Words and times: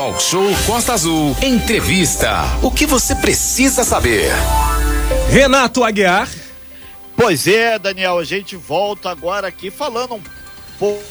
Talk 0.00 0.22
Show 0.22 0.48
Costa 0.66 0.94
Azul. 0.94 1.36
Entrevista. 1.42 2.44
O 2.62 2.70
que 2.70 2.86
você 2.86 3.14
precisa 3.14 3.84
saber? 3.84 4.32
Renato 5.28 5.84
Aguiar. 5.84 6.26
Pois 7.14 7.46
é, 7.46 7.78
Daniel, 7.78 8.18
a 8.18 8.24
gente 8.24 8.56
volta 8.56 9.10
agora 9.10 9.48
aqui 9.48 9.70
falando 9.70 10.14
um 10.14 10.22
pouco, 10.78 11.04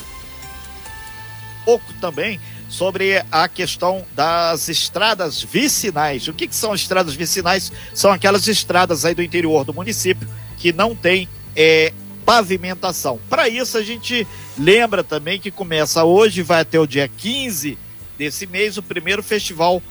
pouco 1.64 1.94
também 2.02 2.42
sobre 2.68 3.24
a 3.32 3.48
questão 3.48 4.04
das 4.16 4.68
estradas 4.70 5.44
vicinais. 5.44 6.28
O 6.28 6.34
que, 6.34 6.48
que, 6.48 6.56
são 6.56 6.74
estradas 6.74 7.14
vicinais? 7.14 7.72
São 7.94 8.12
aquelas 8.12 8.48
estradas 8.48 9.06
aí 9.06 9.14
do 9.14 9.22
interior 9.22 9.64
do 9.64 9.72
município 9.72 10.28
que 10.58 10.74
não 10.74 10.96
tem 10.96 11.30
é, 11.56 11.94
pavimentação. 12.26 13.20
Para 13.30 13.48
isso, 13.48 13.78
a 13.78 13.84
gente 13.84 14.26
lembra 14.58 15.04
também 15.04 15.40
que 15.40 15.52
começa 15.52 16.04
hoje, 16.04 16.42
vai 16.42 16.62
até 16.62 16.80
o 16.80 16.88
dia 16.88 17.08
15 17.08 17.78
desse 18.20 18.46
mês, 18.46 18.78
o 18.78 18.84
primeiro 18.84 19.24
festival 19.24 19.82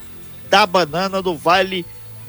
da 0.50 0.66
banana 0.66 1.22
do 1.22 1.34
Vale 1.34 1.84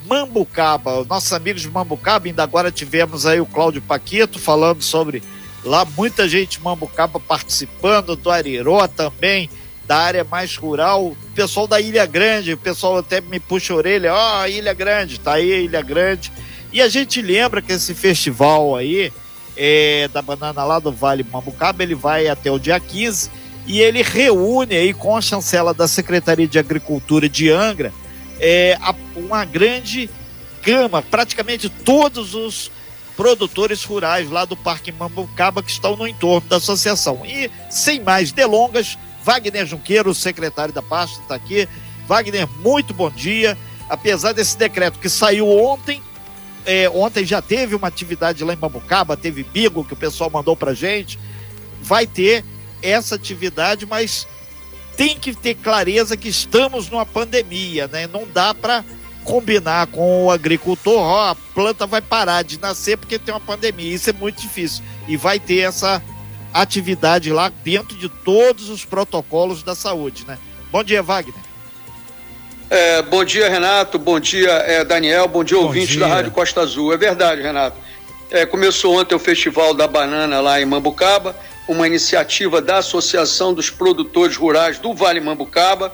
Mambucaba. 0.08 1.04
Nossos 1.04 1.34
amigos 1.34 1.62
de 1.62 1.70
Mambucaba, 1.70 2.28
ainda 2.28 2.42
agora 2.42 2.72
tivemos 2.72 3.26
aí 3.26 3.42
o 3.42 3.46
Cláudio 3.46 3.82
Paquito 3.82 4.40
falando 4.40 4.82
sobre 4.82 5.22
lá, 5.64 5.84
muita 5.84 6.28
gente 6.28 6.58
de 6.58 6.64
Mambucaba 6.64 7.20
participando, 7.20 8.16
do 8.16 8.32
Ariró 8.32 8.88
também, 8.88 9.50
da 9.86 9.98
área 9.98 10.24
mais 10.24 10.56
rural, 10.56 11.08
o 11.08 11.18
pessoal 11.36 11.68
da 11.68 11.82
Ilha 11.82 12.06
Grande, 12.06 12.54
o 12.54 12.58
pessoal 12.58 13.00
até 13.00 13.20
me 13.20 13.40
puxa 13.40 13.74
a 13.74 13.76
orelha, 13.76 14.14
ó, 14.14 14.42
oh, 14.42 14.48
Ilha 14.48 14.74
Grande, 14.74 15.20
tá 15.20 15.34
aí 15.34 15.66
Ilha 15.66 15.82
Grande. 15.82 16.32
E 16.72 16.82
a 16.82 16.88
gente 16.88 17.22
lembra 17.22 17.62
que 17.62 17.74
esse 17.74 17.94
festival 17.94 18.74
aí, 18.74 19.12
é, 19.58 20.08
da 20.14 20.22
banana 20.22 20.64
lá 20.64 20.80
do 20.80 20.94
Vale 20.94 21.26
Mambucaba, 21.30 21.84
ele 21.84 21.96
vai 21.96 22.30
até 22.30 22.50
o 22.50 22.58
dia 22.58 22.80
15 22.80 23.39
e 23.70 23.80
ele 23.80 24.02
reúne 24.02 24.76
aí 24.76 24.96
com 24.96 25.16
a 25.16 25.22
chancela 25.22 25.76
da 25.76 25.88
Secretaria 25.88 26.48
de 26.48 26.58
Agricultura 26.58 27.30
de 27.30 27.52
Angra 27.52 27.94
é, 28.40 28.76
uma 29.16 29.46
grande 29.46 30.10
gama, 30.64 31.04
praticamente 31.04 31.70
todos 31.70 32.34
os 32.34 32.72
produtores 33.16 33.84
rurais 33.84 34.28
lá 34.28 34.44
do 34.44 34.58
Parque 34.58 34.92
Mambucaba 34.92 35.62
que 35.62 35.70
estão 35.70 35.96
no 35.96 36.08
entorno 36.08 36.50
da 36.50 36.56
associação. 36.56 37.24
E 37.24 37.52
sem 37.70 38.00
mais 38.00 38.32
delongas, 38.32 38.98
Wagner 39.24 39.68
Junqueiro, 39.68 40.16
secretário 40.16 40.74
da 40.74 40.82
pasta, 40.82 41.22
está 41.22 41.36
aqui. 41.36 41.70
Wagner, 42.08 42.50
muito 42.62 42.92
bom 42.92 43.12
dia. 43.12 43.56
Apesar 43.88 44.34
desse 44.34 44.58
decreto 44.58 44.98
que 44.98 45.10
saiu 45.10 45.48
ontem, 45.48 46.02
é, 46.66 46.90
ontem 46.90 47.24
já 47.24 47.40
teve 47.40 47.76
uma 47.76 47.88
atividade 47.88 48.44
lá 48.44 48.54
em 48.54 48.58
Bambucaba, 48.58 49.16
teve 49.16 49.44
bigo 49.44 49.86
que 49.86 49.94
o 49.94 49.98
pessoal 49.98 50.32
mandou 50.32 50.56
pra 50.56 50.74
gente. 50.74 51.20
Vai 51.84 52.08
ter 52.08 52.44
essa 52.82 53.16
atividade, 53.16 53.86
mas 53.86 54.28
tem 54.96 55.18
que 55.18 55.34
ter 55.34 55.56
clareza 55.56 56.18
que 56.18 56.28
estamos 56.28 56.90
numa 56.90 57.06
pandemia, 57.06 57.88
né? 57.88 58.08
Não 58.08 58.28
dá 58.28 58.54
para 58.54 58.84
combinar 59.24 59.88
com 59.88 60.26
o 60.26 60.32
agricultor, 60.32 61.00
ó, 61.00 61.30
a 61.32 61.36
planta 61.36 61.86
vai 61.86 62.02
parar 62.02 62.44
de 62.44 62.60
nascer 62.60 62.98
porque 62.98 63.20
tem 63.20 63.34
uma 63.34 63.40
pandemia. 63.40 63.94
Isso 63.94 64.10
é 64.10 64.14
muito 64.14 64.42
difícil. 64.42 64.84
E 65.08 65.16
vai 65.16 65.40
ter 65.40 65.60
essa 65.60 66.02
atividade 66.54 67.32
lá 67.32 67.52
dentro 67.64 67.96
de 67.98 68.10
todos 68.10 68.70
os 68.70 68.86
protocolos 68.86 69.62
da 69.64 69.76
saúde, 69.76 70.26
né? 70.28 70.38
Bom 70.72 70.84
dia, 70.84 71.02
Wagner. 71.02 71.50
É, 72.70 73.02
bom 73.02 73.24
dia, 73.24 73.50
Renato. 73.50 73.98
Bom 73.98 74.20
dia, 74.20 74.52
é, 74.52 74.84
Daniel. 74.84 75.28
Bom 75.28 75.44
dia, 75.44 75.58
bom 75.58 75.66
ouvinte 75.66 75.94
dia. 75.94 76.02
da 76.02 76.08
Rádio 76.08 76.32
Costa 76.32 76.62
Azul. 76.62 76.94
É 76.94 76.98
verdade, 76.98 77.42
Renato. 77.42 77.78
É, 78.30 78.46
começou 78.46 79.00
ontem 79.00 79.16
o 79.16 79.20
Festival 79.20 79.74
da 79.74 79.88
Banana 79.88 80.40
lá 80.40 80.62
em 80.62 80.66
Mambucaba, 80.66 81.36
uma 81.70 81.86
iniciativa 81.86 82.60
da 82.62 82.78
Associação 82.78 83.54
dos 83.54 83.70
Produtores 83.70 84.36
Rurais 84.36 84.80
do 84.80 84.92
Vale 84.92 85.22
Mambucaba, 85.22 85.94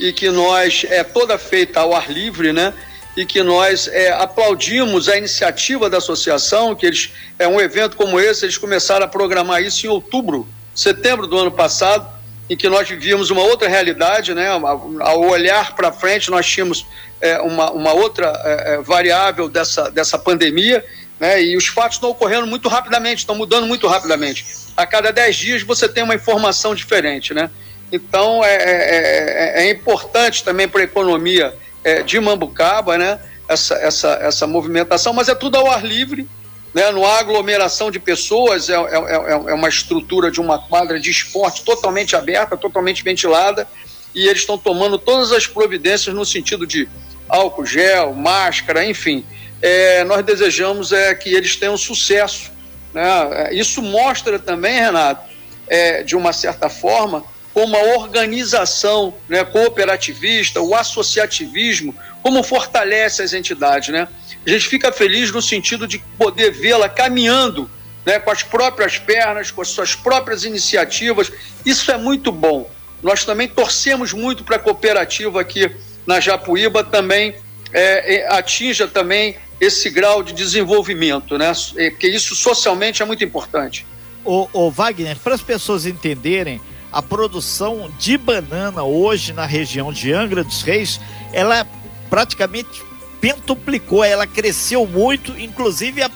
e 0.00 0.14
que 0.14 0.30
nós, 0.30 0.86
é 0.88 1.04
toda 1.04 1.36
feita 1.36 1.80
ao 1.80 1.94
ar 1.94 2.10
livre, 2.10 2.54
né? 2.54 2.72
e 3.14 3.26
que 3.26 3.42
nós 3.42 3.86
é, 3.88 4.10
aplaudimos 4.12 5.08
a 5.10 5.18
iniciativa 5.18 5.90
da 5.90 5.98
associação, 5.98 6.74
que 6.74 6.86
eles, 6.86 7.12
é 7.38 7.46
um 7.46 7.60
evento 7.60 7.96
como 7.96 8.18
esse, 8.18 8.46
eles 8.46 8.56
começaram 8.56 9.04
a 9.04 9.08
programar 9.08 9.62
isso 9.62 9.84
em 9.84 9.90
outubro, 9.90 10.48
setembro 10.74 11.26
do 11.26 11.36
ano 11.36 11.50
passado, 11.50 12.08
em 12.48 12.56
que 12.56 12.68
nós 12.68 12.88
vivíamos 12.88 13.28
uma 13.28 13.42
outra 13.42 13.68
realidade, 13.68 14.32
né? 14.32 14.48
Ao 14.48 15.20
olhar 15.20 15.74
para 15.76 15.92
frente, 15.92 16.30
nós 16.30 16.46
tínhamos 16.46 16.86
é, 17.20 17.38
uma, 17.40 17.70
uma 17.70 17.92
outra 17.92 18.32
é, 18.44 18.74
é, 18.74 18.80
variável 18.80 19.48
dessa, 19.48 19.90
dessa 19.90 20.18
pandemia, 20.18 20.84
né? 21.20 21.42
E 21.42 21.56
os 21.56 21.66
fatos 21.66 21.96
estão 21.96 22.08
ocorrendo 22.08 22.46
muito 22.46 22.68
rapidamente, 22.68 23.18
estão 23.18 23.36
mudando 23.36 23.66
muito 23.66 23.86
rapidamente. 23.86 24.46
A 24.74 24.86
cada 24.86 25.12
dez 25.12 25.36
dias 25.36 25.62
você 25.62 25.86
tem 25.86 26.02
uma 26.02 26.14
informação 26.14 26.74
diferente, 26.74 27.34
né? 27.34 27.50
Então 27.92 28.42
é, 28.42 28.54
é, 28.54 29.60
é, 29.60 29.66
é 29.66 29.70
importante 29.70 30.42
também 30.42 30.66
para 30.66 30.80
a 30.80 30.84
economia 30.84 31.54
é, 31.84 32.02
de 32.02 32.18
Mambucaba, 32.18 32.96
né? 32.96 33.20
Essa, 33.46 33.74
essa, 33.74 34.08
essa 34.22 34.46
movimentação, 34.46 35.12
mas 35.12 35.28
é 35.28 35.34
tudo 35.34 35.56
ao 35.56 35.68
ar 35.68 35.84
livre, 35.84 36.26
né? 36.72 36.92
não 36.92 37.04
há 37.04 37.18
aglomeração 37.18 37.90
de 37.90 37.98
pessoas, 37.98 38.70
é, 38.70 38.74
é, 38.74 38.76
é, 38.76 39.32
é 39.32 39.54
uma 39.54 39.68
estrutura 39.68 40.30
de 40.30 40.40
uma 40.40 40.56
quadra 40.56 41.00
de 41.00 41.10
esporte 41.10 41.64
totalmente 41.64 42.14
aberta, 42.14 42.56
totalmente 42.56 43.02
ventilada, 43.02 43.66
e 44.14 44.28
eles 44.28 44.42
estão 44.42 44.56
tomando 44.56 44.98
todas 44.98 45.32
as 45.32 45.48
providências 45.48 46.14
no 46.14 46.24
sentido 46.24 46.64
de 46.64 46.88
álcool 47.28 47.66
gel, 47.66 48.14
máscara, 48.14 48.84
enfim. 48.84 49.24
É, 49.62 50.04
nós 50.04 50.24
desejamos 50.24 50.92
é, 50.92 51.14
que 51.14 51.28
eles 51.28 51.56
tenham 51.56 51.76
sucesso. 51.76 52.50
Né? 52.94 53.52
Isso 53.52 53.82
mostra 53.82 54.38
também, 54.38 54.80
Renato, 54.80 55.28
é, 55.68 56.02
de 56.02 56.16
uma 56.16 56.32
certa 56.32 56.68
forma, 56.68 57.24
como 57.52 57.76
a 57.76 57.98
organização 57.98 59.14
né, 59.28 59.44
cooperativista, 59.44 60.60
o 60.60 60.74
associativismo, 60.74 61.94
como 62.22 62.42
fortalece 62.42 63.22
as 63.22 63.32
entidades. 63.32 63.88
Né? 63.90 64.08
A 64.46 64.50
gente 64.50 64.68
fica 64.68 64.90
feliz 64.92 65.30
no 65.30 65.42
sentido 65.42 65.86
de 65.86 65.98
poder 66.16 66.50
vê-la 66.50 66.88
caminhando 66.88 67.70
né, 68.04 68.18
com 68.18 68.30
as 68.30 68.42
próprias 68.42 68.98
pernas, 68.98 69.50
com 69.50 69.60
as 69.60 69.68
suas 69.68 69.94
próprias 69.94 70.44
iniciativas. 70.44 71.30
Isso 71.64 71.90
é 71.90 71.98
muito 71.98 72.32
bom. 72.32 72.70
Nós 73.02 73.24
também 73.24 73.48
torcemos 73.48 74.12
muito 74.12 74.44
para 74.44 74.56
a 74.56 74.58
cooperativa 74.58 75.40
aqui 75.40 75.70
na 76.06 76.20
Japuíba 76.20 76.82
também 76.82 77.34
é, 77.72 78.26
atinja 78.28 78.86
também 78.86 79.36
esse 79.60 79.90
grau 79.90 80.22
de 80.22 80.32
desenvolvimento, 80.32 81.36
né? 81.36 81.52
Porque 81.90 82.08
isso 82.08 82.34
socialmente 82.34 83.02
é 83.02 83.04
muito 83.04 83.22
importante. 83.22 83.86
O, 84.24 84.48
o 84.52 84.70
Wagner, 84.70 85.18
para 85.18 85.34
as 85.34 85.42
pessoas 85.42 85.86
entenderem, 85.86 86.60
a 86.92 87.00
produção 87.00 87.92
de 87.98 88.18
banana 88.18 88.82
hoje 88.82 89.32
na 89.32 89.46
região 89.46 89.92
de 89.92 90.12
Angra 90.12 90.42
dos 90.42 90.62
Reis, 90.62 91.00
ela 91.32 91.66
praticamente 92.08 92.82
pentuplicou, 93.20 94.02
ela 94.02 94.26
cresceu 94.26 94.86
muito, 94.86 95.38
inclusive 95.38 96.02
a, 96.02 96.10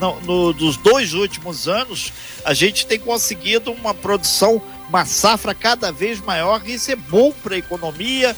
no, 0.00 0.20
no, 0.22 0.52
dos 0.52 0.76
dois 0.76 1.14
últimos 1.14 1.68
anos, 1.68 2.12
a 2.44 2.52
gente 2.54 2.86
tem 2.86 2.98
conseguido 2.98 3.70
uma 3.70 3.94
produção, 3.94 4.60
uma 4.88 5.04
safra 5.04 5.54
cada 5.54 5.92
vez 5.92 6.20
maior, 6.20 6.60
e 6.64 6.74
isso 6.74 6.90
é 6.90 6.96
bom 6.96 7.30
para 7.30 7.54
a 7.54 7.58
economia 7.58 8.34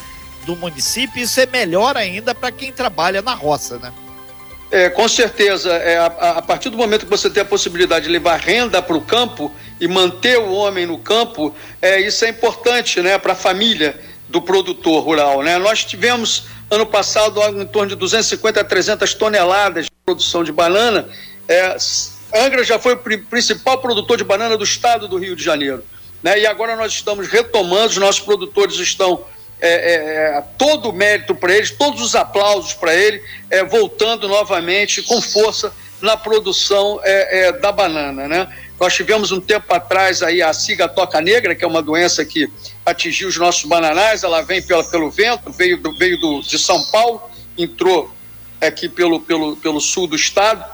do 0.48 0.56
município, 0.56 1.22
isso 1.22 1.38
é 1.38 1.44
melhor 1.44 1.94
ainda 1.94 2.34
para 2.34 2.50
quem 2.50 2.72
trabalha 2.72 3.20
na 3.20 3.34
roça, 3.34 3.78
né? 3.78 3.92
É, 4.70 4.88
com 4.88 5.06
certeza, 5.06 5.70
é, 5.72 5.98
a, 5.98 6.06
a, 6.06 6.42
partir 6.42 6.70
do 6.70 6.76
momento 6.76 7.04
que 7.04 7.10
você 7.10 7.28
tem 7.28 7.42
a 7.42 7.46
possibilidade 7.46 8.06
de 8.06 8.10
levar 8.10 8.38
renda 8.38 8.80
para 8.80 8.96
o 8.96 9.00
campo 9.00 9.52
e 9.78 9.86
manter 9.86 10.38
o 10.38 10.52
homem 10.52 10.86
no 10.86 10.98
campo, 10.98 11.54
é, 11.82 12.00
isso 12.00 12.24
é 12.24 12.30
importante 12.30 13.00
né, 13.00 13.18
para 13.18 13.32
a 13.32 13.36
família 13.36 14.00
do 14.28 14.40
produtor 14.40 15.02
rural. 15.02 15.42
Né? 15.42 15.58
Nós 15.58 15.84
tivemos, 15.84 16.44
ano 16.70 16.86
passado, 16.86 17.40
em 17.60 17.66
torno 17.66 17.90
de 17.90 17.96
250 17.96 18.60
a 18.60 18.64
300 18.64 19.14
toneladas 19.14 19.84
de 19.86 19.90
produção 20.04 20.42
de 20.44 20.52
banana. 20.52 21.08
É, 21.46 21.76
Angra 22.34 22.62
já 22.62 22.78
foi 22.78 22.94
o 22.94 22.98
principal 22.98 23.78
produtor 23.78 24.16
de 24.16 24.24
banana 24.24 24.56
do 24.56 24.64
estado 24.64 25.08
do 25.08 25.18
Rio 25.18 25.36
de 25.36 25.42
Janeiro. 25.42 25.82
Né? 26.22 26.40
E 26.40 26.46
agora 26.46 26.76
nós 26.76 26.92
estamos 26.92 27.26
retomando, 27.26 27.88
os 27.88 27.96
nossos 27.96 28.20
produtores 28.20 28.76
estão 28.76 29.24
é, 29.60 29.68
é, 29.68 30.38
é, 30.38 30.44
todo 30.56 30.90
o 30.90 30.92
mérito 30.92 31.34
para 31.34 31.54
eles, 31.54 31.70
todos 31.70 32.00
os 32.00 32.14
aplausos 32.14 32.74
para 32.74 32.94
ele, 32.94 33.22
é, 33.50 33.64
voltando 33.64 34.28
novamente 34.28 35.02
com 35.02 35.20
força 35.20 35.72
na 36.00 36.16
produção 36.16 37.00
é, 37.02 37.48
é, 37.48 37.52
da 37.52 37.72
banana, 37.72 38.28
né? 38.28 38.48
Nós 38.78 38.94
tivemos 38.94 39.32
um 39.32 39.40
tempo 39.40 39.74
atrás 39.74 40.22
aí 40.22 40.40
a 40.40 40.52
ciga 40.52 40.88
toca 40.88 41.20
negra, 41.20 41.54
que 41.56 41.64
é 41.64 41.66
uma 41.66 41.82
doença 41.82 42.24
que 42.24 42.48
atingiu 42.86 43.28
os 43.28 43.36
nossos 43.36 43.64
bananais, 43.64 44.22
ela 44.22 44.42
vem 44.42 44.62
pela, 44.62 44.84
pelo 44.84 45.10
vento, 45.10 45.50
veio, 45.50 45.76
do, 45.76 45.92
veio 45.98 46.16
do, 46.20 46.40
de 46.40 46.56
São 46.56 46.80
Paulo, 46.84 47.20
entrou 47.56 48.14
aqui 48.60 48.88
pelo, 48.88 49.18
pelo, 49.20 49.56
pelo 49.56 49.80
sul 49.80 50.06
do 50.06 50.14
estado, 50.14 50.64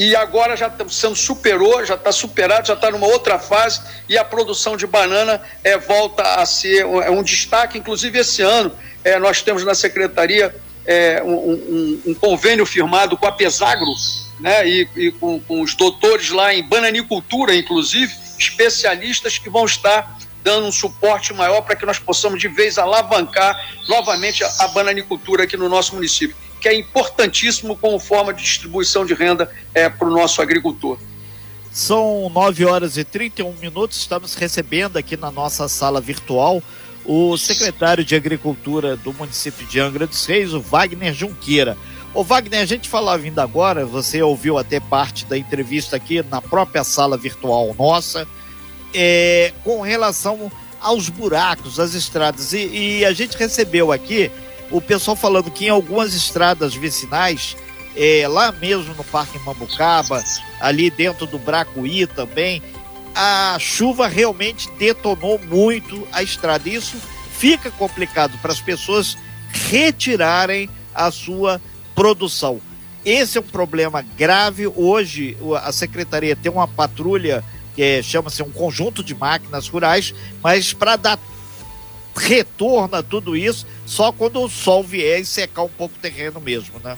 e 0.00 0.16
agora 0.16 0.56
já 0.56 0.72
sendo 0.88 1.14
superou, 1.14 1.84
já 1.84 1.94
está 1.94 2.10
superado, 2.10 2.68
já 2.68 2.72
está 2.72 2.90
numa 2.90 3.06
outra 3.06 3.38
fase 3.38 3.82
e 4.08 4.16
a 4.16 4.24
produção 4.24 4.74
de 4.74 4.86
banana 4.86 5.42
é, 5.62 5.76
volta 5.76 6.22
a 6.22 6.46
ser 6.46 6.86
um, 6.86 7.02
é 7.02 7.10
um 7.10 7.22
destaque. 7.22 7.76
Inclusive, 7.76 8.18
esse 8.18 8.40
ano, 8.40 8.72
é, 9.04 9.18
nós 9.18 9.42
temos 9.42 9.62
na 9.62 9.74
secretaria 9.74 10.56
é, 10.86 11.22
um, 11.22 11.34
um, 11.34 12.02
um, 12.06 12.14
convênio 12.14 12.64
firmado 12.64 13.14
com 13.14 13.26
a 13.26 13.32
Pesagro 13.32 13.92
né, 14.40 14.66
e, 14.66 14.88
e 14.96 15.12
com, 15.12 15.38
com, 15.38 15.60
os 15.60 15.74
doutores 15.74 16.30
lá 16.30 16.54
em 16.54 16.66
bananicultura, 16.66 17.54
inclusive, 17.54 18.10
especialistas 18.38 19.36
que 19.36 19.50
vão 19.50 19.66
estar 19.66 20.18
dando 20.42 20.66
um 20.66 20.72
suporte 20.72 21.34
maior 21.34 21.60
para 21.60 21.76
que 21.76 21.84
nós 21.84 21.98
possamos 21.98 22.40
de 22.40 22.48
vez 22.48 22.78
alavancar 22.78 23.54
novamente 23.86 24.42
a, 24.42 24.48
a 24.60 24.68
bananicultura 24.68 25.44
aqui 25.44 25.58
no 25.58 25.68
nosso 25.68 25.94
município, 25.94 26.34
que 26.60 26.68
é 26.68 26.78
importantíssimo 26.78 27.76
como 27.76 27.98
forma 27.98 28.32
de 28.32 28.42
distribuição 28.42 29.04
de 29.04 29.14
renda 29.14 29.50
é, 29.74 29.88
para 29.88 30.06
o 30.06 30.10
nosso 30.10 30.42
agricultor. 30.42 30.98
São 31.72 32.28
9 32.32 32.64
horas 32.64 32.96
e 32.96 33.04
31 33.04 33.52
minutos, 33.54 33.98
estamos 33.98 34.34
recebendo 34.34 34.96
aqui 34.96 35.16
na 35.16 35.30
nossa 35.30 35.68
sala 35.68 36.00
virtual 36.00 36.62
o 37.04 37.36
secretário 37.38 38.04
de 38.04 38.14
Agricultura 38.14 38.96
do 38.96 39.12
município 39.12 39.66
de 39.66 39.80
Angra 39.80 40.06
dos 40.06 40.26
Reis, 40.26 40.52
o 40.52 40.60
Wagner 40.60 41.14
Junqueira. 41.14 41.76
Ô 42.12 42.24
Wagner, 42.24 42.60
a 42.60 42.66
gente 42.66 42.88
falava 42.88 43.18
vindo 43.18 43.38
agora, 43.38 43.86
você 43.86 44.20
ouviu 44.20 44.58
até 44.58 44.80
parte 44.80 45.24
da 45.24 45.38
entrevista 45.38 45.96
aqui 45.96 46.22
na 46.24 46.42
própria 46.42 46.82
sala 46.82 47.16
virtual 47.16 47.74
nossa, 47.78 48.26
é, 48.92 49.52
com 49.62 49.80
relação 49.80 50.50
aos 50.80 51.08
buracos, 51.08 51.78
às 51.78 51.94
estradas. 51.94 52.52
E, 52.52 52.66
e, 52.66 53.04
a 53.04 53.12
gente 53.12 53.36
recebeu 53.36 53.92
aqui 53.92 54.30
o 54.70 54.80
pessoal 54.80 55.16
falando 55.16 55.50
que 55.50 55.66
em 55.66 55.70
algumas 55.70 56.14
estradas 56.14 56.74
vicinais, 56.74 57.56
é, 57.96 58.26
lá 58.28 58.52
mesmo 58.52 58.94
no 58.94 59.04
Parque 59.04 59.38
Mambucaba, 59.40 60.22
ali 60.60 60.90
dentro 60.90 61.26
do 61.26 61.38
Bracuí 61.38 62.06
também, 62.06 62.62
a 63.14 63.56
chuva 63.58 64.06
realmente 64.06 64.70
detonou 64.78 65.38
muito 65.38 66.06
a 66.12 66.22
estrada. 66.22 66.68
Isso 66.68 66.96
fica 67.36 67.70
complicado 67.70 68.38
para 68.40 68.52
as 68.52 68.60
pessoas 68.60 69.16
retirarem 69.52 70.70
a 70.94 71.10
sua 71.10 71.60
produção. 71.94 72.60
Esse 73.04 73.38
é 73.38 73.40
um 73.40 73.44
problema 73.44 74.02
grave. 74.02 74.66
Hoje 74.66 75.36
a 75.62 75.72
secretaria 75.72 76.36
tem 76.36 76.52
uma 76.52 76.68
patrulha 76.68 77.42
que 77.74 77.82
é, 77.82 78.02
chama-se 78.02 78.42
um 78.42 78.50
conjunto 78.50 79.02
de 79.02 79.14
máquinas 79.14 79.68
rurais, 79.68 80.14
mas 80.42 80.72
para 80.72 80.96
dar 80.96 81.18
retorno 82.14 82.96
a 82.96 83.02
tudo 83.02 83.36
isso, 83.36 83.66
só 83.86 84.12
quando 84.12 84.40
o 84.42 84.48
sol 84.48 84.82
vier 84.82 85.20
e 85.20 85.24
secar 85.24 85.62
um 85.62 85.68
pouco 85.68 85.94
o 85.96 86.00
terreno 86.00 86.40
mesmo, 86.40 86.80
né? 86.82 86.96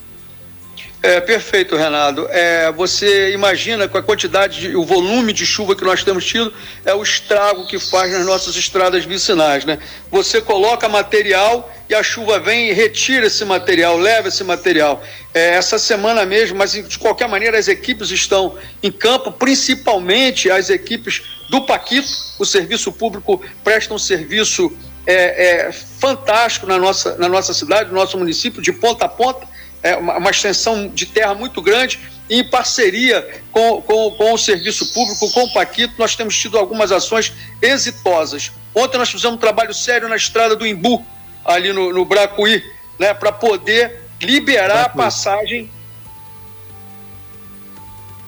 É, 1.03 1.21
perfeito, 1.21 1.77
Renato. 1.77 2.29
É, 2.31 2.71
você 2.71 3.33
imagina 3.33 3.89
com 3.89 3.99
a 3.99 4.03
quantidade, 4.03 4.61
de, 4.61 4.77
o 4.77 4.85
volume 4.85 5.33
de 5.33 5.45
chuva 5.45 5.75
que 5.75 5.83
nós 5.83 6.05
temos 6.05 6.25
tido, 6.25 6.55
é 6.85 6.95
o 6.95 7.03
estrago 7.03 7.67
que 7.67 7.77
faz 7.77 8.13
nas 8.13 8.25
nossas 8.25 8.55
estradas 8.55 9.05
vicinais, 9.05 9.65
né? 9.65 9.81
Você 10.13 10.41
coloca 10.41 10.89
material 10.89 11.69
e 11.91 11.95
a 11.95 12.05
chuva 12.05 12.39
vem 12.39 12.71
e 12.71 12.73
retira 12.73 13.27
esse 13.27 13.45
material, 13.45 13.99
leva 13.99 14.29
esse 14.29 14.45
material. 14.45 15.03
É, 15.35 15.55
essa 15.55 15.77
semana 15.77 16.25
mesmo, 16.25 16.57
mas 16.57 16.73
de 16.73 16.99
qualquer 17.01 17.29
maneira 17.29 17.59
as 17.59 17.67
equipes 17.67 18.13
estão 18.13 18.57
em 18.81 18.93
campo, 18.93 19.33
principalmente 19.33 20.53
as 20.53 20.71
equipes 20.71 21.21
do 21.51 21.63
Paquito, 21.67 22.09
o 22.39 22.47
serviço 22.47 22.93
público 22.93 23.43
presta 23.65 23.93
um 23.93 23.99
serviço 23.99 24.73
é, 25.07 25.67
é, 25.67 25.73
fantástico 25.73 26.67
na 26.67 26.79
nossa, 26.79 27.17
na 27.17 27.29
nossa 27.29 27.53
cidade, 27.53 27.91
no 27.91 27.97
nosso 27.97 28.17
município, 28.19 28.63
de 28.63 28.73
ponta 28.73 29.07
a 29.07 29.09
ponta 29.09 29.47
é, 29.83 29.97
uma, 29.97 30.17
uma, 30.17 30.31
extensão 30.31 30.89
de 30.89 31.07
terra 31.07 31.35
muito 31.35 31.61
grande, 31.61 31.99
e 32.31 32.39
em 32.39 32.45
parceria 32.45 33.43
com, 33.51 33.83
com, 33.83 34.11
com 34.13 34.33
o 34.33 34.39
serviço 34.39 34.93
público, 34.93 35.31
com 35.33 35.45
o 35.45 35.53
Paquito, 35.53 35.95
nós 35.99 36.15
temos 36.15 36.39
tido 36.39 36.57
algumas 36.57 36.93
ações 36.93 37.33
exitosas. 37.61 38.53
Ontem 38.75 38.97
nós 38.97 39.11
fizemos 39.11 39.37
um 39.37 39.41
trabalho 39.41 39.75
sério 39.75 40.09
na 40.09 40.17
estrada 40.17 40.55
do 40.55 40.67
Imbu, 40.67 41.05
ali 41.45 41.73
no, 41.73 41.93
no 41.93 42.05
Bracuí, 42.05 42.63
né, 42.99 43.13
para 43.13 43.33
poder 43.33 44.01
liberar 44.21 44.85
Bracuí. 44.85 45.01
a 45.01 45.05
passagem. 45.05 45.71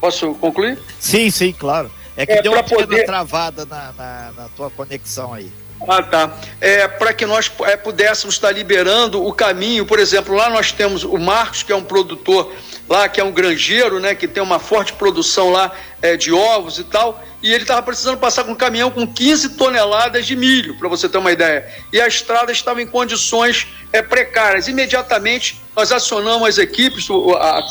Posso 0.01 0.35
concluir? 0.35 0.79
Sim, 0.99 1.31
sim, 1.31 1.53
claro. 1.53 1.91
É 2.17 2.27
que 2.27 2.33
é, 2.33 2.43
deu 2.43 2.53
uma 2.53 2.63
poder... 2.63 3.07
travada 3.07 3.65
na, 3.65 3.93
na, 3.93 4.33
na 4.37 4.49
tua 4.51 4.71
conexão 4.71 5.33
aí. 5.33 5.51
Ah, 5.89 6.03
tá. 6.03 6.37
É, 6.61 6.89
Para 6.89 7.13
que 7.13 7.27
nós 7.27 7.51
é, 7.65 7.77
pudéssemos 7.77 8.35
estar 8.35 8.51
liberando 8.53 9.25
o 9.25 9.33
caminho, 9.33 9.85
por 9.85 9.99
exemplo, 9.99 10.35
lá 10.35 10.49
nós 10.51 10.73
temos 10.73 11.05
o 11.05 11.19
Marcos, 11.19 11.63
que 11.63 11.73
é 11.73 11.77
um 11.77 11.85
produtor 11.85 12.53
lá, 12.89 13.09
que 13.09 13.21
é 13.21 13.25
um 13.25 13.33
granjeiro, 13.33 13.99
né, 13.99 14.15
que 14.15 14.29
tem 14.29 14.43
uma 14.43 14.59
forte 14.59 14.93
produção 14.93 15.51
lá 15.51 15.73
é, 16.03 16.17
de 16.17 16.33
ovos 16.33 16.79
e 16.79 16.85
tal, 16.85 17.23
e 17.43 17.53
ele 17.53 17.63
estava 17.63 17.83
precisando 17.83 18.19
passar 18.19 18.45
com 18.45 18.53
um 18.53 18.57
caminhão 18.57 18.91
com 18.91 19.07
15 19.07 19.51
toneladas 19.51 20.27
de 20.27 20.37
milho, 20.37 20.77
para 20.79 20.89
você 20.89 21.09
ter 21.09 21.19
uma 21.19 21.33
ideia. 21.33 21.67
E 21.93 22.01
a 22.01 22.07
estrada 22.07 22.53
estava 22.53 22.81
em 22.83 22.87
condições 22.87 23.67
é, 23.93 24.03
precárias. 24.03 24.69
Imediatamente 24.69 25.63
nós 25.77 25.93
acionamos 25.93 26.49
as 26.49 26.59
equipes, 26.59 27.07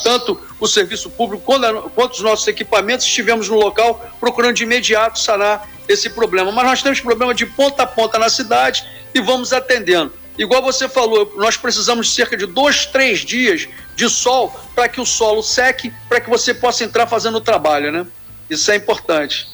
tanto 0.03 0.39
o 0.59 0.67
serviço 0.67 1.09
público 1.09 1.43
quanto, 1.43 1.89
quanto 1.95 2.13
os 2.13 2.21
nossos 2.21 2.47
equipamentos, 2.47 3.05
estivemos 3.05 3.49
no 3.49 3.55
local 3.55 4.03
procurando 4.19 4.55
de 4.55 4.63
imediato 4.63 5.19
sanar 5.19 5.69
esse 5.87 6.09
problema. 6.09 6.51
Mas 6.51 6.65
nós 6.65 6.81
temos 6.81 6.99
problema 6.99 7.33
de 7.33 7.45
ponta 7.45 7.83
a 7.83 7.87
ponta 7.87 8.17
na 8.17 8.29
cidade 8.29 8.85
e 9.13 9.21
vamos 9.21 9.53
atendendo. 9.53 10.13
Igual 10.37 10.63
você 10.63 10.89
falou, 10.89 11.33
nós 11.35 11.57
precisamos 11.57 12.07
de 12.07 12.13
cerca 12.13 12.35
de 12.35 12.45
dois, 12.45 12.85
três 12.87 13.19
dias 13.19 13.67
de 13.95 14.09
sol 14.09 14.59
para 14.73 14.89
que 14.89 14.99
o 14.99 15.05
solo 15.05 15.43
seque, 15.43 15.93
para 16.09 16.19
que 16.19 16.29
você 16.29 16.53
possa 16.53 16.83
entrar 16.83 17.05
fazendo 17.05 17.37
o 17.37 17.41
trabalho, 17.41 17.91
né? 17.91 18.07
Isso 18.49 18.71
é 18.71 18.75
importante. 18.75 19.47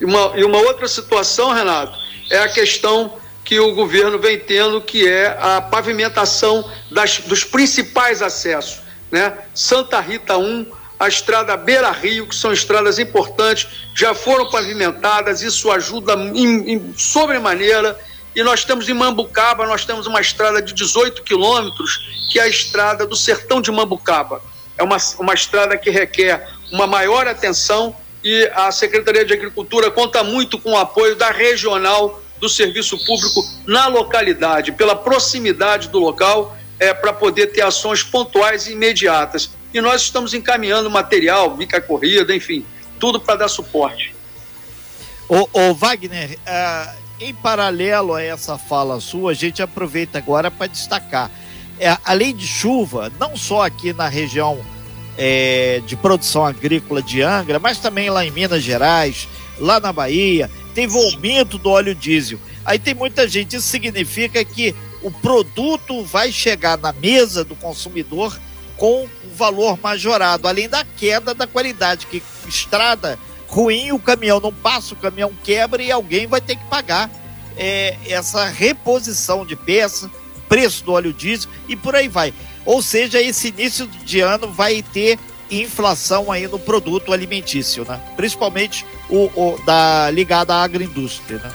E 0.00 0.04
uma, 0.04 0.32
e 0.36 0.44
uma 0.44 0.58
outra 0.58 0.86
situação, 0.88 1.52
Renato, 1.52 1.96
é 2.30 2.38
a 2.38 2.48
questão 2.48 3.16
que 3.44 3.58
o 3.58 3.74
governo 3.74 4.18
vem 4.18 4.38
tendo, 4.38 4.80
que 4.80 5.08
é 5.08 5.36
a 5.40 5.60
pavimentação 5.60 6.68
das, 6.90 7.18
dos 7.20 7.44
principais 7.44 8.20
acessos 8.20 8.87
né? 9.10 9.36
Santa 9.54 10.00
Rita 10.00 10.36
1, 10.36 10.66
a 10.98 11.08
estrada 11.08 11.56
Beira 11.56 11.90
Rio, 11.90 12.26
que 12.26 12.34
são 12.34 12.52
estradas 12.52 12.98
importantes, 12.98 13.68
já 13.94 14.14
foram 14.14 14.50
pavimentadas, 14.50 15.42
isso 15.42 15.70
ajuda 15.70 16.14
em, 16.14 16.72
em 16.72 16.94
sobremaneira. 16.96 17.98
E 18.34 18.42
nós 18.42 18.64
temos 18.64 18.88
em 18.88 18.94
Mambucaba, 18.94 19.66
nós 19.66 19.84
temos 19.84 20.06
uma 20.06 20.20
estrada 20.20 20.60
de 20.60 20.72
18 20.72 21.22
quilômetros, 21.22 22.28
que 22.30 22.38
é 22.38 22.42
a 22.42 22.48
estrada 22.48 23.06
do 23.06 23.16
Sertão 23.16 23.60
de 23.60 23.70
Mambucaba. 23.70 24.42
É 24.76 24.82
uma, 24.82 24.96
uma 25.18 25.34
estrada 25.34 25.76
que 25.76 25.90
requer 25.90 26.48
uma 26.70 26.86
maior 26.86 27.26
atenção 27.26 27.94
e 28.22 28.50
a 28.54 28.70
Secretaria 28.70 29.24
de 29.24 29.32
Agricultura 29.32 29.90
conta 29.90 30.22
muito 30.24 30.58
com 30.58 30.72
o 30.72 30.76
apoio 30.76 31.14
da 31.16 31.30
regional 31.30 32.20
do 32.40 32.48
serviço 32.48 32.98
público 33.04 33.44
na 33.66 33.86
localidade, 33.86 34.72
pela 34.72 34.94
proximidade 34.94 35.88
do 35.88 35.98
local 35.98 36.56
é, 36.78 36.94
para 36.94 37.12
poder 37.12 37.48
ter 37.48 37.62
ações 37.62 38.02
pontuais 38.02 38.66
e 38.66 38.72
imediatas. 38.72 39.50
E 39.72 39.80
nós 39.80 40.02
estamos 40.02 40.32
encaminhando 40.34 40.90
material, 40.90 41.50
bica 41.54 41.80
corrida, 41.80 42.34
enfim, 42.34 42.64
tudo 42.98 43.20
para 43.20 43.36
dar 43.36 43.48
suporte. 43.48 44.14
Ô 45.28 45.74
Wagner, 45.74 46.38
uh, 46.38 46.98
em 47.20 47.34
paralelo 47.34 48.14
a 48.14 48.22
essa 48.22 48.56
fala 48.56 48.98
sua, 49.00 49.32
a 49.32 49.34
gente 49.34 49.60
aproveita 49.60 50.16
agora 50.18 50.50
para 50.50 50.68
destacar. 50.68 51.30
É, 51.78 51.96
além 52.04 52.34
de 52.34 52.46
chuva, 52.46 53.12
não 53.20 53.36
só 53.36 53.62
aqui 53.62 53.92
na 53.92 54.08
região 54.08 54.58
é, 55.16 55.82
de 55.86 55.96
produção 55.96 56.46
agrícola 56.46 57.02
de 57.02 57.22
Angra, 57.22 57.58
mas 57.58 57.78
também 57.78 58.08
lá 58.08 58.24
em 58.24 58.30
Minas 58.30 58.62
Gerais, 58.62 59.28
lá 59.58 59.78
na 59.78 59.92
Bahia, 59.92 60.50
teve 60.74 60.96
o 60.96 61.02
aumento 61.02 61.58
do 61.58 61.70
óleo 61.70 61.94
diesel. 61.94 62.38
Aí 62.64 62.78
tem 62.78 62.94
muita 62.94 63.28
gente, 63.28 63.56
isso 63.56 63.68
significa 63.68 64.44
que 64.44 64.74
o 65.02 65.10
produto 65.10 66.02
vai 66.02 66.32
chegar 66.32 66.76
na 66.78 66.92
mesa 66.92 67.44
do 67.44 67.54
consumidor 67.54 68.38
com 68.76 69.04
um 69.04 69.34
valor 69.34 69.78
majorado, 69.82 70.46
além 70.46 70.68
da 70.68 70.84
queda 70.84 71.34
da 71.34 71.46
qualidade, 71.46 72.06
que 72.06 72.22
estrada 72.46 73.18
ruim, 73.48 73.92
o 73.92 73.98
caminhão 73.98 74.38
não 74.38 74.52
passa, 74.52 74.94
o 74.94 74.96
caminhão 74.96 75.32
quebra 75.42 75.82
e 75.82 75.90
alguém 75.90 76.26
vai 76.26 76.40
ter 76.40 76.56
que 76.56 76.64
pagar 76.66 77.10
é, 77.56 77.96
essa 78.06 78.44
reposição 78.44 79.44
de 79.44 79.56
peça, 79.56 80.10
preço 80.48 80.84
do 80.84 80.92
óleo 80.92 81.12
diesel 81.12 81.50
e 81.66 81.74
por 81.74 81.94
aí 81.96 82.08
vai. 82.08 82.32
Ou 82.64 82.82
seja, 82.82 83.20
esse 83.20 83.48
início 83.48 83.86
de 83.86 84.20
ano 84.20 84.52
vai 84.52 84.82
ter 84.82 85.18
inflação 85.50 86.30
aí 86.30 86.46
no 86.46 86.58
produto 86.58 87.12
alimentício, 87.12 87.84
né? 87.84 88.00
Principalmente 88.16 88.84
o, 89.08 89.24
o 89.34 89.58
da 89.64 90.10
ligada 90.10 90.54
à 90.54 90.62
agroindústria, 90.62 91.38
né? 91.38 91.52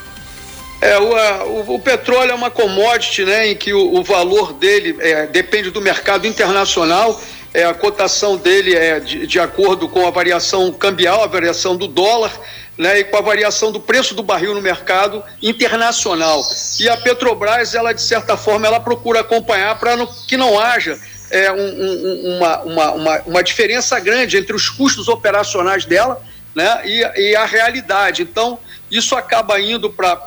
É, 0.83 0.99
o, 0.99 1.45
o, 1.45 1.75
o, 1.75 1.79
petróleo 1.79 2.31
é 2.31 2.35
uma 2.35 2.51
commodity 2.51 3.23
né, 3.23 3.47
em 3.47 3.55
que 3.55 3.73
o, 3.73 3.95
o 3.95 4.03
valor 4.03 4.51
dele 4.51 4.97
é, 4.99 5.25
depende 5.27 5.71
do 5.71 5.79
mercado 5.79 6.27
internacional. 6.27 7.21
É, 7.53 7.63
a 7.63 7.73
cotação 7.73 8.35
dele 8.35 8.75
é 8.75 8.99
de, 8.99 9.25
de, 9.25 9.39
acordo 9.39 9.87
com 9.87 10.05
a 10.05 10.11
variação 10.11 10.73
cambial, 10.73 11.23
a 11.23 11.27
variação 11.27 11.77
do 11.77 11.87
dólar, 11.87 12.37
né, 12.77 12.99
e 12.99 13.05
com 13.05 13.15
a 13.15 13.21
variação 13.21 13.71
do 13.71 13.79
preço 13.79 14.13
do 14.13 14.21
barril 14.21 14.53
no 14.53 14.61
mercado 14.61 15.23
internacional. 15.41 16.41
E 16.77 16.89
a 16.89 16.97
Petrobras, 16.97 17.73
ela 17.73 17.93
de 17.93 18.01
certa 18.01 18.35
forma, 18.35 18.67
ela 18.67 18.81
procura 18.81 19.21
acompanhar 19.21 19.79
para 19.79 19.95
que 20.27 20.35
não 20.35 20.59
haja 20.59 20.99
é, 21.31 21.49
um, 21.49 21.55
um, 21.55 22.35
uma, 22.35 22.61
uma, 22.63 22.91
uma, 22.91 23.21
uma 23.21 23.43
diferença 23.43 23.97
grande 24.01 24.35
entre 24.35 24.53
os 24.53 24.67
custos 24.67 25.07
operacionais 25.07 25.85
dela 25.85 26.21
né, 26.53 26.81
e, 26.83 27.29
e 27.29 27.35
a 27.37 27.45
realidade. 27.45 28.23
Então, 28.23 28.59
isso 28.93 29.15
acaba 29.15 29.59
indo 29.59 29.89
para 29.89 30.21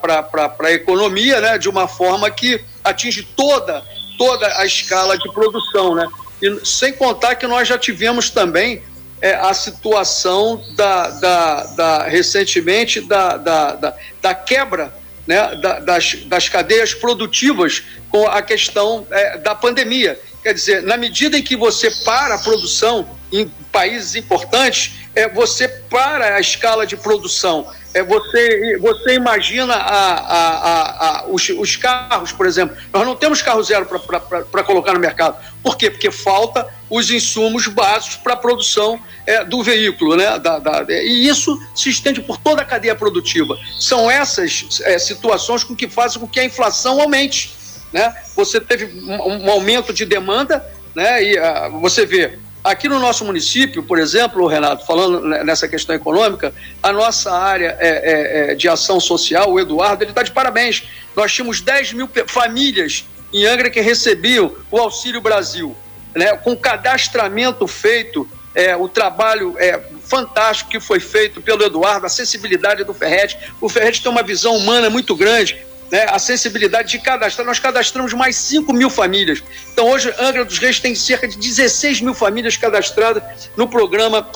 a 0.59 0.73
economia 0.73 1.41
né, 1.41 1.57
de 1.57 1.69
uma 1.69 1.87
forma 1.87 2.29
que 2.31 2.61
atinge 2.83 3.23
toda, 3.37 3.85
toda 4.19 4.47
a 4.59 4.67
escala 4.67 5.17
de 5.17 5.33
produção. 5.33 5.95
Né? 5.95 6.09
E 6.43 6.67
sem 6.67 6.93
contar 6.93 7.37
que 7.37 7.47
nós 7.47 7.69
já 7.69 7.79
tivemos 7.79 8.29
também 8.29 8.83
é, 9.23 9.35
a 9.35 9.55
situação 9.55 10.63
da, 10.75 11.09
da, 11.11 11.63
da 11.77 12.03
recentemente 12.09 13.01
da, 13.01 13.37
da, 13.37 13.73
da, 13.77 13.97
da 14.21 14.35
quebra 14.35 14.93
né, 15.27 15.55
da, 15.57 15.79
das, 15.79 16.15
das 16.25 16.49
cadeias 16.49 16.93
produtivas 16.93 17.85
com 18.11 18.27
a 18.27 18.43
questão 18.43 19.07
é, 19.11 19.39
da 19.39 19.55
pandemia. 19.55 20.19
Quer 20.43 20.55
dizer, 20.55 20.83
na 20.83 20.97
medida 20.97 21.39
em 21.39 21.43
que 21.43 21.57
você 21.57 21.91
para 22.05 22.35
a 22.35 22.39
produção 22.39 23.16
em 23.33 23.51
países 23.73 24.15
importantes, 24.15 24.95
é, 25.15 25.29
você 25.29 25.67
para 25.67 26.37
a 26.37 26.41
escala 26.41 26.87
de 26.87 26.97
produção. 26.97 27.67
É, 27.95 28.03
você, 28.03 28.77
você 28.79 29.15
imagina 29.15 29.75
a, 29.75 30.13
a, 30.13 31.09
a, 31.21 31.27
os, 31.29 31.49
os, 31.49 31.77
carros, 31.77 32.31
por 32.31 32.47
exemplo. 32.47 32.77
Nós 32.93 33.07
não 33.07 33.17
temos 33.17 33.41
carro 33.41 33.63
zero 33.63 33.87
para 33.87 34.63
colocar 34.63 34.93
no 34.93 35.01
mercado. 35.01 35.43
Por 35.63 35.79
quê? 35.79 35.91
Porque 35.91 36.11
falta 36.11 36.69
os 36.91 37.11
insumos 37.11 37.67
básicos 37.67 38.17
para 38.17 38.35
a 38.35 38.37
produção 38.37 39.01
é, 39.27 39.43
do 39.43 39.63
veículo. 39.63 40.15
Né? 40.15 40.39
Da, 40.39 40.59
da, 40.59 40.85
e 40.91 41.27
isso 41.27 41.59
se 41.75 41.89
estende 41.89 42.21
por 42.21 42.37
toda 42.37 42.61
a 42.61 42.65
cadeia 42.67 42.95
produtiva. 42.95 43.57
São 43.81 44.11
essas 44.11 44.83
é, 44.83 44.99
situações 44.99 45.65
com 45.65 45.75
que 45.75 45.89
fazem 45.89 46.21
com 46.21 46.29
que 46.29 46.39
a 46.39 46.45
inflação 46.45 47.01
aumente. 47.01 47.55
Né? 47.95 48.15
Você 48.37 48.61
teve 48.61 48.85
um, 49.01 49.47
um 49.47 49.51
aumento 49.51 49.95
de 49.95 50.05
demanda, 50.05 50.63
né? 50.95 51.25
e 51.25 51.39
uh, 51.39 51.81
você 51.81 52.05
vê 52.05 52.39
Aqui 52.67 52.89
no 52.89 52.99
nosso 52.99 53.25
município, 53.25 53.81
por 53.81 53.97
exemplo, 53.97 54.45
Renato, 54.49 54.85
falando 54.85 55.21
nessa 55.21 55.69
questão 55.69 55.95
econômica, 55.95 56.53
a 56.83 56.93
nossa 56.93 57.31
área 57.33 57.77
é, 57.79 57.89
é, 57.89 58.51
é 58.51 58.55
de 58.57 58.69
ação 58.69 58.99
social, 58.99 59.53
o 59.53 59.61
Eduardo, 59.61 60.03
ele 60.03 60.11
está 60.11 60.25
de 60.25 60.33
parabéns. 60.33 60.83
Nós 61.15 61.33
tínhamos 61.33 61.61
10 61.61 61.93
mil 61.93 62.11
famílias 62.27 63.05
em 63.33 63.47
Angra 63.47 63.71
que 63.71 63.81
recebiam 63.81 64.53
o 64.69 64.79
Auxílio 64.79 65.21
Brasil, 65.21 65.77
né, 66.13 66.37
com 66.39 66.57
cadastramento 66.57 67.69
feito, 67.69 68.29
é, 68.53 68.75
o 68.75 68.89
trabalho 68.89 69.55
é, 69.59 69.81
fantástico 70.03 70.69
que 70.69 70.81
foi 70.81 70.99
feito 70.99 71.41
pelo 71.41 71.63
Eduardo, 71.63 72.05
a 72.05 72.09
sensibilidade 72.09 72.83
do 72.83 72.93
Ferret. 72.93 73.39
O 73.61 73.69
Ferret 73.69 74.03
tem 74.03 74.11
uma 74.11 74.25
visão 74.25 74.57
humana 74.57 74.91
muito 74.91 75.15
grande 75.15 75.65
né, 75.91 76.07
a 76.09 76.19
sensibilidade 76.19 76.91
de 76.91 76.99
cadastrar. 76.99 77.47
Nós 77.47 77.59
cadastramos 77.59 78.13
mais 78.13 78.37
5 78.37 78.73
mil 78.73 78.91
famílias. 78.91 79.43
Então, 79.73 79.89
hoje, 79.89 80.13
Angra 80.19 80.45
dos 80.45 80.59
Reis 80.59 80.81
tem 80.81 80.95
cerca 80.95 81.29
de 81.29 81.37
16 81.37 82.01
mil 82.01 82.15
famílias 82.15 82.57
cadastradas 82.57 83.23
no 83.57 83.69
programa 83.69 84.29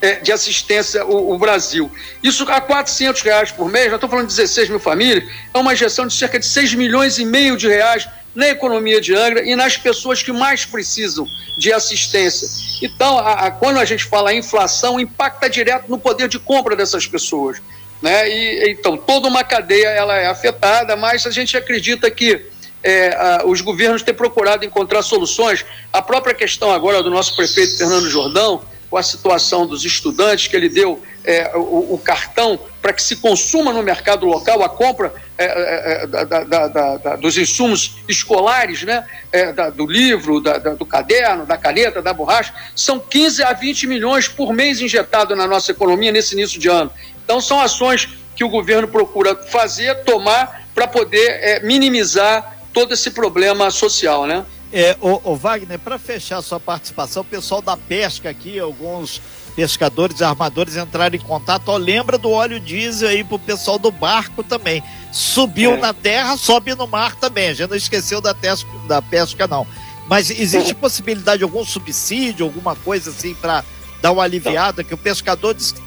é, 0.00 0.16
de 0.16 0.32
assistência 0.32 1.06
o, 1.06 1.32
o, 1.32 1.38
Brasil. 1.38 1.90
Isso 2.22 2.44
a 2.50 2.60
400 2.60 3.22
reais 3.22 3.52
por 3.52 3.70
mês, 3.70 3.86
nós 3.86 3.94
estamos 3.94 4.10
falando 4.10 4.28
de 4.28 4.34
16 4.34 4.68
mil 4.68 4.80
famílias, 4.80 5.30
é 5.54 5.58
uma 5.58 5.72
injeção 5.72 6.06
de 6.06 6.14
cerca 6.14 6.38
de 6.38 6.46
6 6.46 6.74
milhões 6.74 7.18
e 7.18 7.24
meio 7.24 7.56
de 7.56 7.68
reais 7.68 8.08
na 8.34 8.48
economia 8.48 9.00
de 9.00 9.14
Angra 9.14 9.42
e 9.44 9.54
nas 9.54 9.76
pessoas 9.76 10.22
que 10.22 10.32
mais 10.32 10.64
precisam 10.64 11.26
de 11.58 11.72
assistência. 11.72 12.48
Então, 12.82 13.18
a, 13.18 13.46
a, 13.46 13.50
quando 13.50 13.78
a 13.78 13.84
gente 13.84 14.04
fala 14.04 14.32
em 14.32 14.38
inflação, 14.38 14.98
impacta 14.98 15.48
direto 15.48 15.88
no 15.88 15.98
poder 15.98 16.28
de 16.28 16.38
compra 16.38 16.74
dessas 16.74 17.06
pessoas. 17.06 17.62
Né? 18.02 18.28
E, 18.28 18.70
então, 18.72 18.96
toda 18.96 19.28
uma 19.28 19.44
cadeia 19.44 19.88
ela 19.88 20.16
é 20.16 20.26
afetada, 20.26 20.96
mas 20.96 21.24
a 21.24 21.30
gente 21.30 21.56
acredita 21.56 22.10
que 22.10 22.44
é, 22.82 23.14
a, 23.14 23.42
os 23.46 23.60
governos 23.60 24.02
têm 24.02 24.12
procurado 24.12 24.64
encontrar 24.64 25.02
soluções. 25.02 25.64
A 25.92 26.02
própria 26.02 26.34
questão 26.34 26.72
agora 26.72 27.02
do 27.02 27.10
nosso 27.10 27.36
prefeito 27.36 27.78
Fernando 27.78 28.10
Jordão, 28.10 28.62
com 28.90 28.98
a 28.98 29.02
situação 29.02 29.66
dos 29.66 29.84
estudantes, 29.84 30.48
que 30.48 30.56
ele 30.56 30.68
deu 30.68 31.00
é, 31.24 31.52
o, 31.54 31.94
o, 31.94 31.98
cartão 31.98 32.58
para 32.82 32.92
que 32.92 33.02
se 33.02 33.16
consuma 33.16 33.72
no 33.72 33.82
mercado 33.82 34.26
local 34.26 34.62
a 34.62 34.68
compra 34.68 35.14
é, 35.38 35.44
é, 35.44 36.02
é 36.02 36.06
da, 36.06 36.44
da, 36.44 36.96
da, 36.98 37.16
dos 37.16 37.38
insumos 37.38 37.96
escolares, 38.08 38.82
né? 38.82 39.06
É, 39.30 39.52
do 39.70 39.86
livro, 39.86 40.40
do 40.40 40.84
caderno, 40.84 41.46
da 41.46 41.56
caneta, 41.56 42.02
da 42.02 42.12
borracha, 42.12 42.52
são 42.76 42.98
15 42.98 43.42
a 43.44 43.52
20 43.54 43.86
milhões 43.86 44.28
por 44.28 44.52
mês 44.52 44.80
injetado 44.80 45.34
na 45.34 45.46
nossa 45.46 45.70
economia 45.70 46.12
nesse 46.12 46.34
início 46.34 46.60
de 46.60 46.68
ano. 46.68 46.90
Então, 47.24 47.40
são 47.40 47.60
ações 47.60 48.08
que 48.34 48.44
o 48.44 48.48
governo 48.48 48.88
procura 48.88 49.36
fazer, 49.36 50.02
tomar, 50.04 50.68
para 50.74 50.86
poder 50.86 51.28
é, 51.42 51.60
minimizar 51.60 52.58
todo 52.72 52.94
esse 52.94 53.10
problema 53.10 53.70
social, 53.70 54.26
né? 54.26 54.44
É, 54.72 54.96
o, 55.00 55.32
o 55.32 55.36
Wagner, 55.36 55.78
para 55.78 55.98
fechar 55.98 56.40
sua 56.40 56.58
participação, 56.58 57.22
o 57.22 57.24
pessoal 57.24 57.60
da 57.60 57.76
pesca 57.76 58.30
aqui, 58.30 58.58
alguns 58.58 59.20
pescadores 59.54 60.22
armadores 60.22 60.76
entraram 60.76 61.14
em 61.14 61.18
contato. 61.18 61.68
Ó, 61.68 61.76
lembra 61.76 62.16
do 62.16 62.30
óleo 62.30 62.58
diesel 62.58 63.10
aí 63.10 63.22
pro 63.22 63.38
pessoal 63.38 63.78
do 63.78 63.90
barco 63.90 64.42
também. 64.42 64.82
Subiu 65.12 65.74
é. 65.74 65.76
na 65.76 65.92
terra, 65.92 66.38
sobe 66.38 66.74
no 66.74 66.86
mar 66.86 67.14
também. 67.16 67.48
A 67.48 67.54
gente 67.54 67.68
não 67.68 67.76
esqueceu 67.76 68.20
da, 68.20 68.34
pesca, 68.34 68.68
da 68.88 69.02
pesca, 69.02 69.46
não. 69.46 69.66
Mas 70.08 70.30
existe 70.30 70.74
possibilidade 70.74 71.38
de 71.38 71.44
algum 71.44 71.64
subsídio, 71.64 72.46
alguma 72.46 72.74
coisa 72.74 73.10
assim, 73.10 73.34
para 73.34 73.62
dar 74.00 74.12
uma 74.12 74.22
aliviada? 74.22 74.82
Que 74.82 74.94
o 74.94 74.98
pescador 74.98 75.54
diz 75.54 75.72
que 75.72 75.80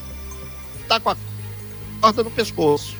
tá 0.96 1.00
com 1.00 1.10
a 1.10 1.18
corda 2.02 2.24
no 2.24 2.32
pescoço. 2.32 2.96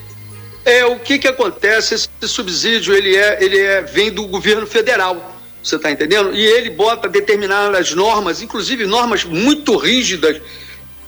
É, 0.64 0.84
o 0.86 1.00
que 1.00 1.20
que 1.20 1.28
acontece? 1.28 1.94
Esse 1.94 2.10
subsídio, 2.28 2.94
ele 2.94 3.16
é, 3.16 3.44
ele 3.44 3.60
é, 3.60 3.82
vem 3.82 4.12
do 4.12 4.26
governo 4.28 4.66
federal, 4.66 5.36
você 5.64 5.76
está 5.76 5.92
entendendo? 5.92 6.34
E 6.34 6.44
ele 6.44 6.72
bota 6.72 7.08
determinadas 7.08 7.94
normas, 7.94 8.42
inclusive 8.42 8.86
normas 8.86 9.24
muito 9.24 9.78
rígidas, 9.78 10.42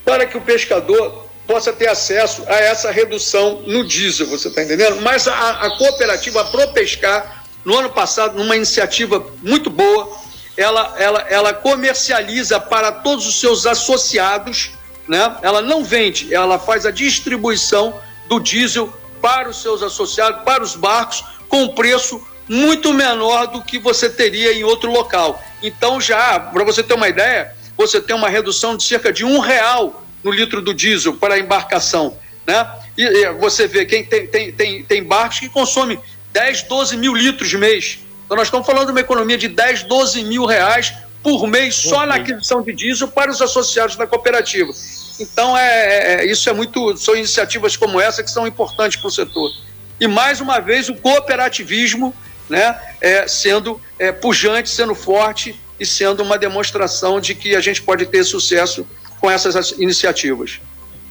para 0.05 0.25
que 0.25 0.37
o 0.37 0.41
pescador 0.41 1.25
possa 1.47 1.73
ter 1.73 1.87
acesso 1.87 2.43
a 2.47 2.55
essa 2.55 2.91
redução 2.91 3.63
no 3.65 3.83
diesel, 3.83 4.27
você 4.27 4.49
está 4.49 4.61
entendendo? 4.61 5.01
Mas 5.01 5.27
a, 5.27 5.49
a 5.61 5.77
cooperativa 5.77 6.43
ProPescar, 6.45 7.45
no 7.65 7.77
ano 7.77 7.89
passado, 7.89 8.37
numa 8.37 8.55
iniciativa 8.55 9.25
muito 9.41 9.69
boa, 9.69 10.15
ela, 10.55 10.95
ela, 10.97 11.25
ela 11.29 11.53
comercializa 11.53 12.59
para 12.59 12.91
todos 12.91 13.27
os 13.27 13.39
seus 13.39 13.65
associados 13.65 14.71
né? 15.07 15.37
Ela 15.41 15.61
não 15.61 15.83
vende, 15.83 16.33
ela 16.33 16.59
faz 16.59 16.85
a 16.85 16.91
distribuição 16.91 17.99
do 18.27 18.39
diesel 18.39 18.91
para 19.21 19.49
os 19.49 19.61
seus 19.61 19.81
associados, 19.81 20.43
para 20.43 20.63
os 20.63 20.75
barcos, 20.75 21.23
com 21.47 21.69
preço 21.69 22.21
muito 22.47 22.93
menor 22.93 23.47
do 23.47 23.61
que 23.61 23.77
você 23.77 24.09
teria 24.09 24.53
em 24.53 24.63
outro 24.63 24.91
local. 24.91 25.41
Então, 25.61 25.99
já, 25.99 26.39
para 26.39 26.63
você 26.63 26.83
ter 26.83 26.93
uma 26.93 27.09
ideia, 27.09 27.53
você 27.75 28.01
tem 28.01 28.15
uma 28.15 28.29
redução 28.29 28.75
de 28.75 28.83
cerca 28.83 29.11
de 29.11 29.25
um 29.25 29.39
real 29.39 30.03
no 30.23 30.31
litro 30.31 30.61
do 30.61 30.73
diesel 30.73 31.13
para 31.13 31.35
a 31.35 31.39
embarcação. 31.39 32.17
Né? 32.45 32.69
E, 32.97 33.03
e 33.03 33.33
você 33.33 33.67
vê, 33.67 33.85
quem 33.85 34.03
tem, 34.03 34.27
tem, 34.27 34.51
tem, 34.51 34.83
tem 34.83 35.03
barcos 35.03 35.39
que 35.39 35.49
consomem 35.49 35.99
10, 36.31 36.63
12 36.63 36.97
mil 36.97 37.13
litros 37.15 37.53
mês. 37.53 37.99
Então, 38.25 38.37
nós 38.37 38.47
estamos 38.47 38.65
falando 38.65 38.87
de 38.87 38.91
uma 38.91 39.01
economia 39.01 39.37
de 39.37 39.47
10, 39.47 39.83
12 39.83 40.23
mil 40.23 40.45
reais 40.45 40.93
por 41.23 41.47
mês 41.47 41.75
só 41.75 42.05
na 42.05 42.15
aquisição 42.15 42.61
de 42.61 42.73
diesel 42.73 43.07
para 43.09 43.31
os 43.31 43.41
associados 43.41 43.95
da 43.95 44.07
cooperativa. 44.07 44.71
Então, 45.19 45.57
é, 45.57 45.63
é, 45.63 46.13
é, 46.13 46.25
isso 46.25 46.49
é 46.49 46.53
muito. 46.53 46.95
São 46.97 47.15
iniciativas 47.15 47.75
como 47.75 47.99
essa 47.99 48.23
que 48.23 48.29
são 48.29 48.45
importantes 48.45 48.99
para 48.99 49.07
o 49.07 49.11
setor. 49.11 49.51
E 49.99 50.07
mais 50.07 50.39
uma 50.39 50.59
vez 50.59 50.89
o 50.89 50.95
cooperativismo 50.95 52.13
né, 52.49 52.79
é, 53.01 53.27
sendo 53.27 53.81
é, 53.97 54.11
pujante, 54.11 54.69
sendo 54.69 54.93
forte 54.93 55.55
e 55.79 55.85
sendo 55.85 56.23
uma 56.23 56.37
demonstração 56.37 57.19
de 57.19 57.35
que 57.35 57.55
a 57.55 57.61
gente 57.61 57.81
pode 57.81 58.05
ter 58.05 58.23
sucesso 58.23 58.87
com 59.19 59.29
essas 59.29 59.71
iniciativas. 59.71 60.59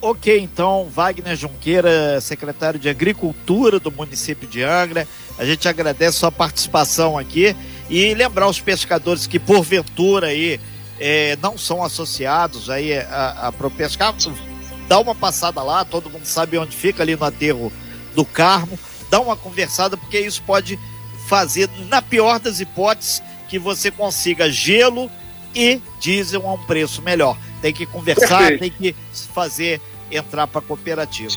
Ok, 0.00 0.38
então, 0.38 0.88
Wagner 0.88 1.34
Junqueira, 1.34 2.20
secretário 2.20 2.78
de 2.78 2.88
Agricultura 2.88 3.80
do 3.80 3.90
município 3.90 4.46
de 4.46 4.62
Angra, 4.62 5.08
a 5.38 5.44
gente 5.44 5.66
agradece 5.68 6.18
sua 6.18 6.30
participação 6.30 7.18
aqui 7.18 7.56
e 7.88 8.14
lembrar 8.14 8.46
os 8.48 8.60
pescadores 8.60 9.26
que, 9.26 9.38
porventura, 9.38 10.28
aí 10.28 10.60
é, 10.98 11.36
não 11.42 11.58
são 11.58 11.82
associados 11.82 12.70
aí 12.70 12.96
a, 12.96 13.48
a 13.48 13.52
ProPescar, 13.52 14.14
dá 14.88 14.98
uma 14.98 15.14
passada 15.14 15.62
lá, 15.62 15.84
todo 15.84 16.10
mundo 16.10 16.24
sabe 16.24 16.58
onde 16.58 16.76
fica 16.76 17.02
ali 17.02 17.16
no 17.16 17.24
aterro 17.24 17.72
do 18.14 18.24
Carmo, 18.24 18.78
dá 19.10 19.20
uma 19.20 19.36
conversada, 19.36 19.96
porque 19.96 20.18
isso 20.18 20.42
pode 20.42 20.78
fazer, 21.28 21.68
na 21.88 22.00
pior 22.00 22.38
das 22.38 22.60
hipóteses, 22.60 23.22
que 23.48 23.58
você 23.58 23.90
consiga 23.90 24.50
gelo 24.50 25.10
e 25.54 25.80
diesel 26.00 26.46
a 26.46 26.52
um 26.54 26.58
preço 26.58 27.02
melhor. 27.02 27.36
Tem 27.60 27.72
que 27.72 27.86
conversar, 27.86 28.38
Perfeito. 28.38 28.60
tem 28.60 28.70
que 28.70 28.96
fazer 29.34 29.80
entrar 30.10 30.46
para 30.46 30.60
a 30.60 30.62
cooperativa. 30.62 31.32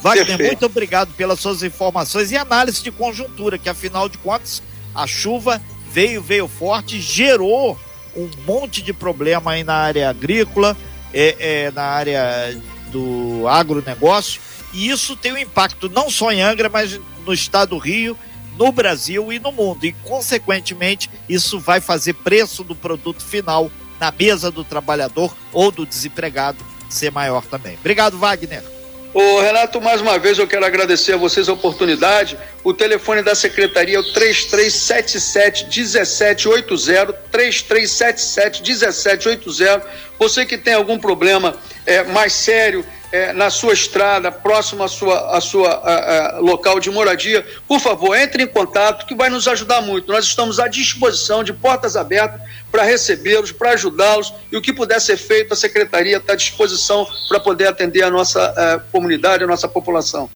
Wagner, 0.00 0.26
Perfeito. 0.26 0.48
muito 0.48 0.66
obrigado 0.66 1.14
pelas 1.14 1.40
suas 1.40 1.62
informações 1.62 2.32
e 2.32 2.36
análise 2.36 2.82
de 2.82 2.90
conjuntura, 2.90 3.58
que 3.58 3.68
afinal 3.68 4.08
de 4.08 4.18
contas 4.18 4.62
a 4.94 5.06
chuva 5.06 5.62
veio, 5.90 6.20
veio 6.20 6.48
forte, 6.48 7.00
gerou 7.00 7.78
um 8.16 8.28
monte 8.46 8.82
de 8.82 8.92
problema 8.92 9.52
aí 9.52 9.64
na 9.64 9.74
área 9.74 10.08
agrícola, 10.08 10.76
é, 11.12 11.36
é, 11.38 11.70
na 11.70 11.82
área 11.82 12.58
do 12.90 13.46
agronegócio, 13.48 14.40
e 14.72 14.88
isso 14.88 15.16
tem 15.16 15.32
um 15.32 15.38
impacto 15.38 15.88
não 15.88 16.10
só 16.10 16.32
em 16.32 16.40
Angra, 16.40 16.68
mas 16.68 16.98
no 17.26 17.32
estado 17.32 17.70
do 17.70 17.78
Rio, 17.78 18.16
no 18.58 18.72
Brasil 18.72 19.32
e 19.32 19.38
no 19.38 19.52
mundo. 19.52 19.84
E, 19.84 19.92
consequentemente, 19.92 21.10
isso 21.28 21.58
vai 21.58 21.80
fazer 21.80 22.14
preço 22.14 22.64
do 22.64 22.74
produto 22.74 23.22
final 23.22 23.70
na 24.00 24.12
mesa 24.12 24.50
do 24.50 24.64
trabalhador 24.64 25.34
ou 25.52 25.70
do 25.70 25.86
desempregado 25.86 26.58
ser 26.88 27.10
maior 27.10 27.44
também. 27.44 27.74
Obrigado, 27.74 28.18
Wagner. 28.18 28.71
Ô, 29.14 29.42
Renato, 29.42 29.78
mais 29.78 30.00
uma 30.00 30.18
vez 30.18 30.38
eu 30.38 30.46
quero 30.46 30.64
agradecer 30.64 31.12
a 31.12 31.18
vocês 31.18 31.46
a 31.46 31.52
oportunidade. 31.52 32.38
O 32.64 32.72
telefone 32.72 33.20
da 33.20 33.34
secretaria 33.34 33.96
é 33.96 34.00
o 34.00 34.02
3377 34.02 35.64
1780, 35.66 37.12
3377 37.30 38.62
1780. 38.62 39.86
Você 40.18 40.46
que 40.46 40.56
tem 40.56 40.72
algum 40.72 40.98
problema 40.98 41.54
é, 41.84 42.02
mais 42.04 42.32
sério 42.32 42.82
é, 43.12 43.32
na 43.34 43.50
sua 43.50 43.74
estrada, 43.74 44.32
próximo 44.32 44.82
à 44.82 44.88
sua, 44.88 45.36
à 45.36 45.40
sua 45.40 45.68
à, 45.68 46.36
à, 46.36 46.38
local 46.38 46.80
de 46.80 46.90
moradia, 46.90 47.46
por 47.68 47.78
favor, 47.78 48.16
entre 48.16 48.42
em 48.42 48.46
contato 48.46 49.06
que 49.06 49.14
vai 49.14 49.28
nos 49.28 49.46
ajudar 49.46 49.82
muito. 49.82 50.10
Nós 50.10 50.24
estamos 50.24 50.58
à 50.58 50.66
disposição, 50.66 51.44
de 51.44 51.52
portas 51.52 51.94
abertas, 51.94 52.40
para 52.70 52.82
recebê-los, 52.84 53.52
para 53.52 53.72
ajudá-los 53.72 54.32
e 54.50 54.56
o 54.56 54.62
que 54.62 54.72
puder 54.72 54.98
ser 55.00 55.18
feito, 55.18 55.52
a 55.52 55.56
secretaria 55.56 56.16
está 56.16 56.32
à 56.32 56.36
disposição 56.36 57.06
para 57.28 57.38
poder 57.38 57.66
atender 57.66 58.02
a 58.02 58.10
nossa 58.10 58.50
uh, 58.50 58.90
comunidade, 58.90 59.44
a 59.44 59.46
nossa 59.46 59.68
população. 59.68 60.30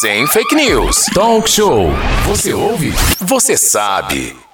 Sem 0.00 0.26
fake 0.28 0.54
news. 0.54 1.04
Talk 1.12 1.50
show. 1.50 1.90
Você 2.26 2.54
ouve? 2.54 2.92
Você 3.20 3.56
sabe. 3.56 4.47